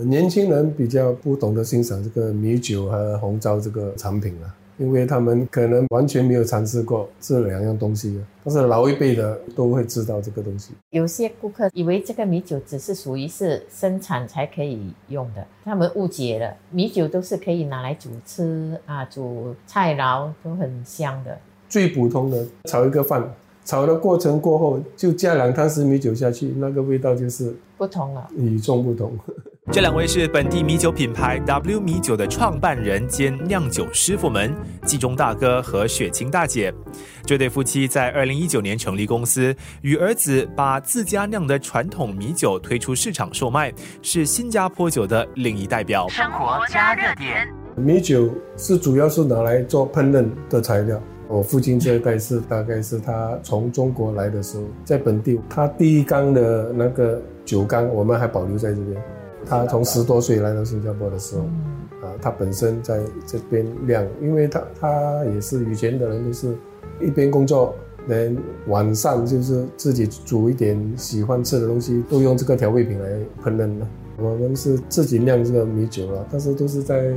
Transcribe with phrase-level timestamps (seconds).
[0.00, 4.54] 年轻人比较不懂得欣赏这个米酒和红糟这个产品了。
[4.78, 10.72] 因为他们可能完全没有尝试过这两样东西，但是老一辈的都会知道这个东西。
[10.90, 21.38] 有些顾客以为这个米酒只是属于是生产才可以用的，他们误解了，米酒都是可以拿来煮吃啊，煮菜肴都很香的。
[21.68, 23.30] 最普通的炒一个饭，
[23.64, 29.12] 炒的过程过后就加两汤匙米酒下去，那个味道就是不同了，与众不同。
[29.70, 34.52] 这两位是本地米酒品牌 W 米酒的创办人兼酿酒师傅们，
[34.84, 36.74] 季中大哥和雪清大姐。
[37.24, 43.72] 这对夫妻在二零一九年成立公司，与儿子把自家酿的传统米酒推出市场售卖，
[44.02, 46.08] 是新加坡酒的另一代表。
[46.08, 51.00] 生活加热点，米酒是主要是拿来做烹饪的材料。
[51.28, 59.00] 我父亲这一代是大概是他从中国来的时候，在本地他第一缸的那个酒缸，我们还保留在这边。
[59.46, 61.42] 他从十多岁来到新加坡的时候，
[62.06, 66.56] 啊，他本身在这边酿，因为他他也是以前的人，就是
[67.00, 67.74] 一边工作，
[68.06, 73.08] 连晚上就是自己煮一点喜欢吃的东西，都用这个调味品来
[73.42, 73.86] 烹饪的。
[74.18, 77.12] 我们是自己酿这个米酒了，但是都是在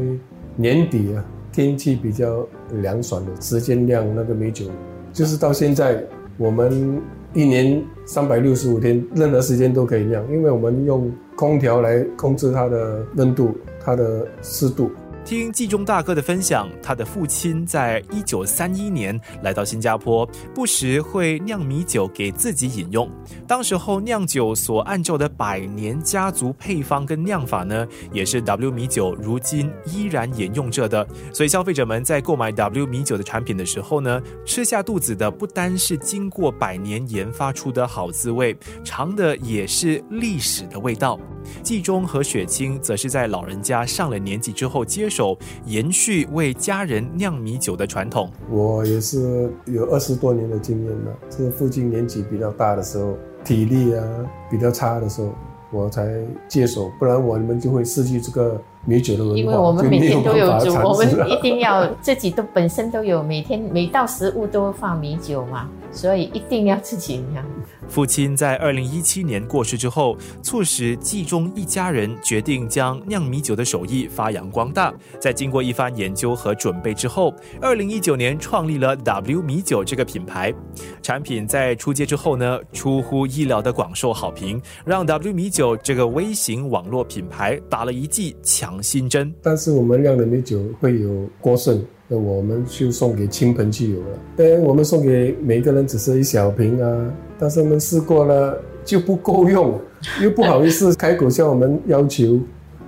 [0.55, 2.47] 年底啊，天气比较
[2.81, 4.65] 凉爽的时间酿那个米酒，
[5.13, 6.03] 就是到现在
[6.37, 7.01] 我们。
[7.35, 14.89] 一年三百六十五天，任何时间都可以酿，因为我们用空调来控制它的温度、它的湿度。
[15.25, 20.23] 听季中大哥的分享，他的父亲在一九三一年来到新加坡，
[20.53, 23.09] 不时会酿米酒给自己饮用。
[23.47, 31.05] 当时候酿酒所按照的百年家族配方跟酿法呢，也是 W 米酒如今依然沿用着的。
[31.33, 41.19] 所以消费者们在购买 W 米酒的产品的时候呢，吃下肚子的不单是经过百年研发出的好滋味，尝的也是历史的味道。
[41.61, 48.29] 季中和雪清则是在老人家上了年纪之后接手，延续为家人酿米酒的传统。
[48.49, 54.03] 我也是有二十多年的经验了，是父亲年纪比较大的时候，体力啊
[54.49, 55.33] 比较差的时候，
[55.71, 56.07] 我才
[56.47, 59.37] 接手，不然我们就会失去这个米酒的文化。
[59.37, 67.43] 因为我们每天都有煮，我们一定要自己都本身都有，每天每道食物都放米酒嘛，所以一定要自己酿。
[67.87, 74.93] 父亲在二零一七年过世之后，促使冀中一家人决定将酿米酒的手艺发扬光大。
[75.19, 80.53] 在经过一番研究和准备之后，二零一九年创立了 W 米酒这个品牌。
[81.01, 89.33] 产品在出街之后呢，出乎意料的广受好评，让 W 米酒这个微型网络品牌打了一剂强心针。
[89.41, 91.85] 但是我们酿的米酒会有过剩。
[92.07, 94.19] 那我们就送给亲朋戚友了。
[94.37, 99.79] 当然，我们送给每个人只是一小瓶啊，但是我们试过了就不够用，
[100.21, 102.39] 又不好意思开口向我们要求，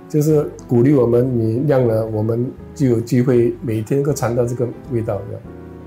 [0.08, 5.20] 就是鼓励我们，你酿了，我们就有机会每天都尝到这个味道。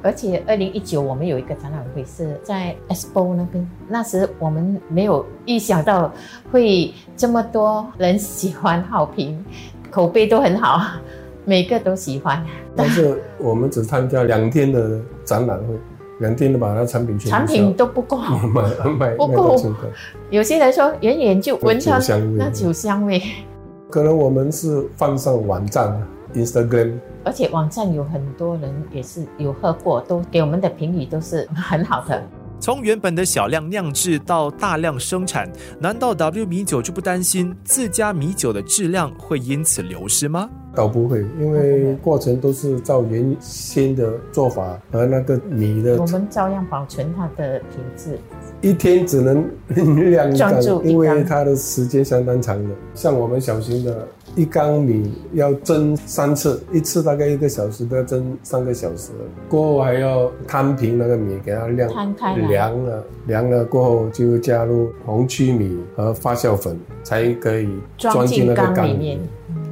[0.03, 6.11] 而且，二零一九我们有一个展览会是在 Expo 那边，那时我们没有预想到
[6.51, 9.45] 会这么多人喜欢好评，
[9.91, 10.99] 口碑都很好。
[11.45, 15.65] 每个都喜欢，但是我们只参加两天的展览会，
[16.19, 18.63] 两天的把那产品全产品都不够买
[18.99, 19.59] 买不够。
[20.29, 21.99] 有些人说远远就闻到
[22.37, 23.21] 那酒香味，
[23.89, 25.99] 可能我们是放上网站
[26.35, 26.93] Instagram，
[27.23, 32.23] 而且网站有很多人也是有喝过，都给我们的评语都是很好的。
[32.59, 40.47] 从原本的小量酿制到大量生产，难道 W 米酒就不担心自家米酒的质量会因此流失吗？
[40.73, 48.17] 倒不会，因为过程都是照原先的做法和那个米的，我们照样保存它的品质。
[48.61, 49.43] 一天只能
[50.11, 52.69] 两缸，因为它的时间相当长的。
[52.93, 59.11] 像我们小型的，一缸米要蒸三次，一次大概一个小时，都要蒸三个小时。
[59.49, 61.89] 过后还要摊平那个米，给它晾
[62.47, 67.67] 凉了，凉了过后就加入红曲米和发酵粉，才可以
[67.97, 69.19] 装进那个缸里面。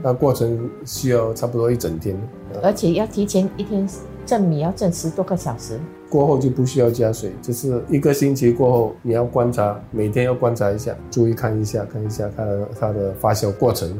[0.01, 2.15] 那过程需要差不多一整天，
[2.63, 3.87] 而且要提前一天
[4.25, 5.79] 蒸米，要蒸十多个小时。
[6.09, 13.95] 过后就不需要加水，就是一个星期过后，你要观察，每天要观察一下，注意看一下，看一下它的它的发酵过程。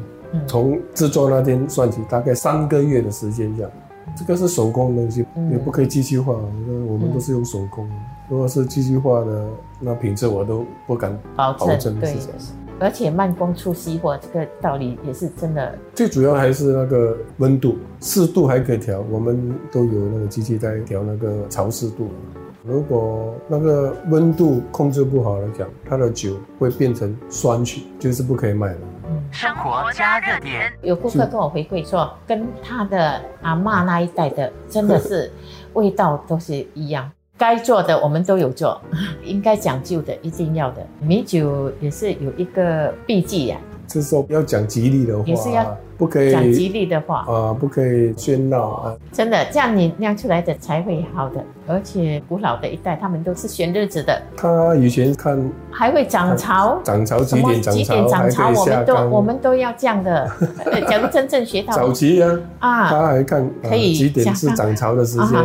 [0.46, 3.70] 从制作那天算起，大概三个月的时间这样。
[4.16, 7.88] 这个是手工东西，也不可以机器化，我们都是用手工。
[8.28, 9.46] 如果是机器化的，
[9.78, 11.98] 那品质我都不敢保证。
[12.00, 12.16] 对。
[12.80, 15.78] 而且慢工出细活，这个道理也是真的。
[15.94, 22.08] 最主要还是那个温度，湿度还可以调，我们都有那个机器在调那个潮湿度。
[22.62, 28.78] 如果那个温度控制不好来讲，它的酒会变成酸曲，就是不可以卖了。
[29.08, 29.22] 嗯。
[29.32, 30.72] 生活加热点。
[30.82, 35.30] 有顾客跟我回馈说，跟他的阿嬷那一代的真的是
[35.74, 37.10] 味道都是一样。
[37.40, 38.78] 该做的我们都有做，
[39.24, 40.86] 应该讲究的一定要的。
[41.00, 43.56] 米酒也是有一个秘技呀。
[43.90, 48.96] 是说要讲吉利的话，也是要不可以讲吉利的话啊，不可以喧闹啊。
[49.12, 51.44] 真的，这样你酿出来的才会好的。
[51.66, 54.20] 而且古老的一代，他们都是选日子的。
[54.36, 55.40] 他以前看
[55.70, 60.28] 还会涨潮，涨潮几点涨潮，涨潮我们都我们都要这样的。
[60.88, 65.38] 假如真正学到早期啊，啊，他还看可以几点是涨潮的时间，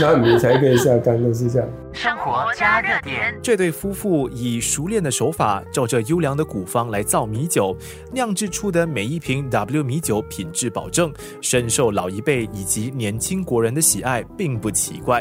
[0.00, 1.68] 那你才可以下缸，都是这样。
[2.06, 3.36] 生活加热点。
[3.42, 7.76] 这对夫妇以熟练的手法，照着优良的古方来造米酒，
[8.12, 11.12] 酿制出的每一瓶 W 米酒品质保证，
[11.42, 15.20] 深受老一辈以及年轻国人的喜爱，并不奇怪。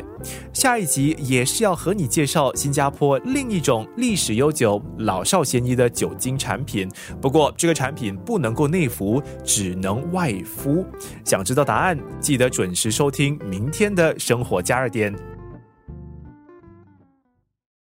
[0.54, 6.88] 下一集也是要和你介绍新加坡另一种历史悠久、老少咸宜的酒精产品。
[7.20, 10.86] 不过这个产品不能够内服，只能外敷。
[11.24, 15.12] 想知道答案，记得准时收听明天的生活加热点。